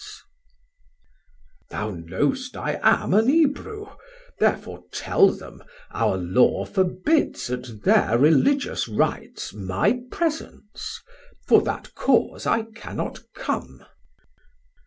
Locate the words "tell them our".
4.91-6.17